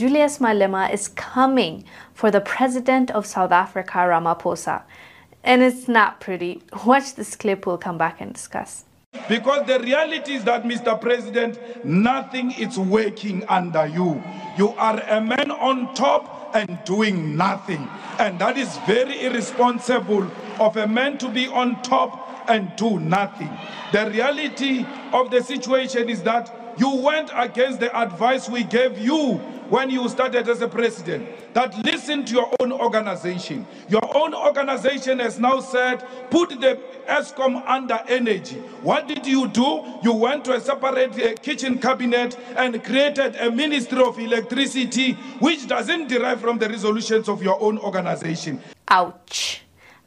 Julius 0.00 0.38
Malema 0.38 0.90
is 0.90 1.08
coming 1.08 1.84
for 2.14 2.30
the 2.30 2.40
president 2.40 3.10
of 3.10 3.26
South 3.26 3.52
Africa, 3.52 3.98
Ramaphosa. 3.98 4.82
And 5.44 5.60
it's 5.62 5.88
not 5.88 6.20
pretty. 6.20 6.62
Watch 6.86 7.16
this 7.16 7.36
clip, 7.36 7.66
we'll 7.66 7.76
come 7.76 7.98
back 7.98 8.18
and 8.18 8.32
discuss. 8.32 8.86
Because 9.28 9.66
the 9.66 9.78
reality 9.78 10.36
is 10.36 10.44
that, 10.44 10.62
Mr. 10.62 10.98
President, 10.98 11.84
nothing 11.84 12.50
is 12.52 12.78
working 12.78 13.44
under 13.46 13.86
you. 13.86 14.22
You 14.56 14.70
are 14.78 15.00
a 15.00 15.20
man 15.20 15.50
on 15.50 15.94
top 15.94 16.52
and 16.54 16.82
doing 16.86 17.36
nothing. 17.36 17.86
And 18.18 18.38
that 18.38 18.56
is 18.56 18.78
very 18.86 19.26
irresponsible 19.26 20.30
of 20.58 20.78
a 20.78 20.86
man 20.86 21.18
to 21.18 21.28
be 21.28 21.46
on 21.46 21.82
top 21.82 22.48
and 22.48 22.74
do 22.76 22.98
nothing. 23.00 23.50
The 23.92 24.08
reality 24.08 24.86
of 25.12 25.30
the 25.30 25.42
situation 25.42 26.08
is 26.08 26.22
that 26.22 26.56
you 26.78 26.88
went 26.96 27.30
against 27.34 27.80
the 27.80 27.94
advice 27.94 28.48
we 28.48 28.64
gave 28.64 28.96
you 28.96 29.38
when 29.70 29.88
you 29.88 30.08
started 30.08 30.48
as 30.48 30.60
a 30.60 30.68
president 30.68 31.28
that 31.54 31.76
listen 31.84 32.24
to 32.24 32.34
your 32.34 32.52
own 32.60 32.72
organization. 32.72 33.66
Your 33.88 34.02
own 34.16 34.34
organization 34.34 35.20
has 35.20 35.38
now 35.38 35.60
said, 35.60 36.04
put 36.30 36.50
the 36.60 36.78
Eskom 37.08 37.62
under 37.66 37.98
energy. 38.08 38.56
What 38.82 39.08
did 39.08 39.26
you 39.26 39.48
do? 39.48 39.82
You 40.02 40.12
went 40.12 40.44
to 40.46 40.54
a 40.54 40.60
separate 40.60 41.18
uh, 41.18 41.34
kitchen 41.40 41.78
cabinet 41.78 42.38
and 42.56 42.82
created 42.84 43.36
a 43.36 43.50
ministry 43.50 44.02
of 44.02 44.18
electricity, 44.18 45.14
which 45.40 45.66
doesn't 45.66 46.08
derive 46.08 46.40
from 46.40 46.58
the 46.58 46.68
resolutions 46.68 47.28
of 47.28 47.42
your 47.42 47.60
own 47.60 47.78
organization. 47.78 48.60
Ouch. 48.88 49.49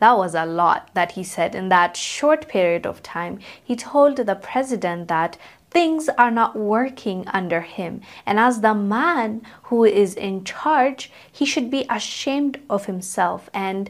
That 0.03 0.17
was 0.17 0.35
a 0.35 0.45
lot 0.45 0.89
that 0.95 1.13
he 1.13 1.23
said 1.23 1.55
in 1.55 1.69
that 1.69 1.95
short 1.95 2.49
period 2.49 2.85
of 2.85 3.01
time. 3.01 3.39
He 3.63 3.77
told 3.77 4.17
the 4.17 4.35
president 4.35 5.07
that 5.07 5.37
things 5.71 6.09
are 6.17 6.29
not 6.29 6.57
working 6.57 7.25
under 7.29 7.61
him. 7.61 8.01
And 8.25 8.37
as 8.37 8.59
the 8.59 8.73
man 8.73 9.43
who 9.69 9.85
is 9.85 10.13
in 10.13 10.43
charge, 10.43 11.09
he 11.31 11.45
should 11.45 11.71
be 11.71 11.85
ashamed 11.89 12.59
of 12.69 12.85
himself. 12.85 13.49
And 13.53 13.89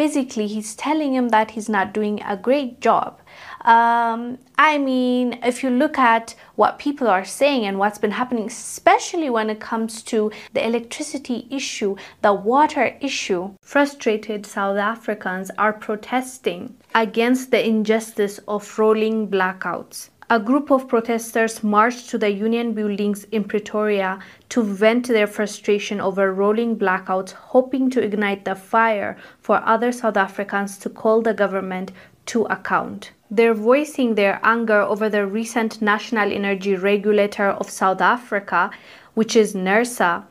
basically, 0.00 0.46
he's 0.46 0.74
telling 0.74 1.12
him 1.12 1.28
that 1.28 1.50
he's 1.50 1.68
not 1.68 1.92
doing 1.92 2.22
a 2.22 2.34
great 2.34 2.80
job. 2.80 3.20
Um, 3.66 4.38
I 4.56 4.78
mean, 4.78 5.38
if 5.44 5.62
you 5.62 5.68
look 5.68 5.98
at 5.98 6.34
what 6.56 6.78
people 6.78 7.06
are 7.06 7.26
saying 7.26 7.66
and 7.66 7.78
what's 7.78 7.98
been 7.98 8.12
happening, 8.12 8.46
especially 8.46 9.28
when 9.28 9.50
it 9.50 9.60
comes 9.60 10.02
to 10.04 10.32
the 10.54 10.64
electricity 10.64 11.46
issue, 11.50 11.96
the 12.22 12.32
water 12.32 12.96
issue, 13.02 13.50
frustrated 13.60 14.46
South 14.46 14.78
Africans 14.78 15.50
are 15.58 15.74
protesting 15.74 16.78
against 16.94 17.50
the 17.50 17.62
injustice 17.62 18.40
of 18.48 18.78
rolling 18.78 19.28
blackouts 19.28 20.08
a 20.32 20.38
group 20.38 20.70
of 20.70 20.86
protesters 20.86 21.64
marched 21.64 22.08
to 22.08 22.16
the 22.16 22.30
union 22.30 22.72
buildings 22.72 23.24
in 23.32 23.42
Pretoria 23.42 24.20
to 24.48 24.62
vent 24.62 25.08
their 25.08 25.26
frustration 25.26 26.00
over 26.00 26.32
rolling 26.32 26.76
blackouts, 26.76 27.32
hoping 27.32 27.90
to 27.90 28.00
ignite 28.00 28.44
the 28.44 28.54
fire 28.54 29.16
for 29.40 29.60
other 29.66 29.90
South 29.90 30.16
Africans 30.16 30.78
to 30.78 30.88
call 30.88 31.20
the 31.20 31.34
government 31.34 31.90
to 32.26 32.44
account. 32.44 33.10
They're 33.28 33.54
voicing 33.54 34.14
their 34.14 34.38
anger 34.44 34.80
over 34.80 35.08
the 35.08 35.26
recent 35.26 35.82
National 35.82 36.32
Energy 36.32 36.76
Regulator 36.76 37.48
of 37.48 37.68
South 37.68 38.00
Africa, 38.00 38.70
which 39.14 39.34
is 39.34 39.54
NERSA, 39.54 40.22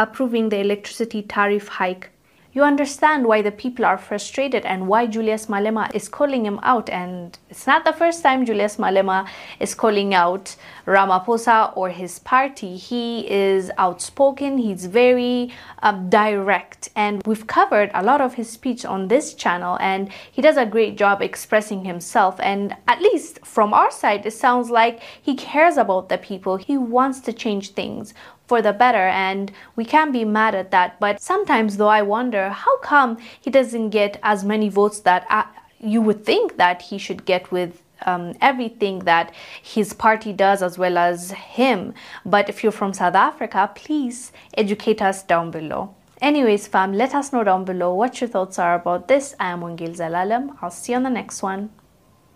approving 0.00 0.48
the 0.48 0.58
electricity 0.58 1.22
tariff 1.22 1.68
hike 1.68 2.10
you 2.58 2.64
understand 2.64 3.24
why 3.24 3.40
the 3.40 3.52
people 3.52 3.84
are 3.84 3.96
frustrated 3.96 4.64
and 4.66 4.88
why 4.88 5.06
Julius 5.06 5.46
Malema 5.46 5.84
is 5.94 6.08
calling 6.08 6.44
him 6.44 6.58
out. 6.64 6.90
And 6.90 7.38
it's 7.48 7.68
not 7.68 7.84
the 7.84 7.92
first 7.92 8.20
time 8.20 8.44
Julius 8.44 8.78
Malema 8.78 9.28
is 9.60 9.76
calling 9.76 10.12
out 10.12 10.56
Ramaphosa 10.84 11.72
or 11.76 11.88
his 11.90 12.18
party. 12.18 12.76
He 12.76 13.30
is 13.30 13.70
outspoken, 13.78 14.58
he's 14.58 14.86
very 14.86 15.52
um, 15.84 16.10
direct, 16.10 16.88
and 16.96 17.22
we've 17.24 17.46
covered 17.46 17.92
a 17.94 18.02
lot 18.02 18.20
of 18.20 18.34
his 18.34 18.50
speech 18.50 18.84
on 18.84 19.06
this 19.06 19.34
channel, 19.34 19.78
and 19.80 20.10
he 20.32 20.42
does 20.42 20.56
a 20.56 20.66
great 20.66 20.98
job 20.98 21.22
expressing 21.22 21.84
himself. 21.84 22.40
And 22.40 22.74
at 22.88 23.00
least 23.00 23.46
from 23.46 23.72
our 23.72 23.92
side, 23.92 24.26
it 24.26 24.32
sounds 24.32 24.68
like 24.68 25.00
he 25.22 25.36
cares 25.36 25.76
about 25.76 26.08
the 26.08 26.18
people, 26.18 26.56
he 26.56 26.76
wants 26.76 27.20
to 27.20 27.32
change 27.32 27.70
things 27.70 28.14
for 28.48 28.62
the 28.62 28.72
better 28.72 29.06
and 29.08 29.52
we 29.76 29.84
can't 29.84 30.10
be 30.10 30.24
mad 30.24 30.54
at 30.54 30.70
that 30.70 30.98
but 30.98 31.20
sometimes 31.20 31.76
though 31.76 31.88
i 31.88 32.00
wonder 32.00 32.47
how 32.50 32.78
come 32.78 33.18
he 33.40 33.50
doesn't 33.50 33.90
get 33.90 34.18
as 34.22 34.44
many 34.44 34.68
votes 34.68 35.00
that 35.00 35.26
uh, 35.30 35.44
you 35.80 36.00
would 36.02 36.24
think 36.24 36.56
that 36.56 36.82
he 36.82 36.98
should 36.98 37.24
get 37.24 37.50
with 37.50 37.82
um, 38.06 38.34
everything 38.40 39.00
that 39.00 39.34
his 39.62 39.92
party 39.92 40.32
does 40.32 40.62
as 40.62 40.78
well 40.78 40.98
as 40.98 41.32
him? 41.32 41.94
But 42.24 42.48
if 42.48 42.62
you're 42.62 42.72
from 42.72 42.92
south 42.92 43.14
africa 43.14 43.70
please 43.74 44.32
educate 44.56 45.02
us 45.02 45.22
down 45.22 45.50
below. 45.50 45.94
Anyways 46.20 46.66
fam 46.66 46.92
let 46.92 47.14
us 47.14 47.32
know 47.32 47.44
down 47.44 47.64
below 47.64 47.94
what 47.94 48.20
your 48.20 48.28
thoughts 48.28 48.58
are 48.58 48.74
about 48.74 49.08
this. 49.08 49.34
I 49.38 49.50
am 49.50 49.60
Wongel 49.60 49.96
Zelalem. 49.96 50.56
I'll 50.60 50.70
see 50.70 50.92
you 50.92 50.96
on 50.96 51.04
the 51.04 51.10
next 51.10 51.42
one. 51.42 51.70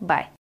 Bye 0.00 0.28